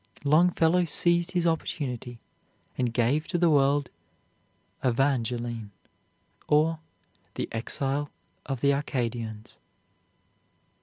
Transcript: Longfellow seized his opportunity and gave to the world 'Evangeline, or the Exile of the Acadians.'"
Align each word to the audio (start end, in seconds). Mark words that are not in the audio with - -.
Longfellow 0.23 0.85
seized 0.85 1.33
his 1.33 1.45
opportunity 1.45 2.17
and 2.75 2.91
gave 2.91 3.27
to 3.27 3.37
the 3.37 3.51
world 3.51 3.91
'Evangeline, 4.83 5.69
or 6.47 6.79
the 7.35 7.47
Exile 7.51 8.09
of 8.47 8.61
the 8.61 8.71
Acadians.'" 8.71 9.59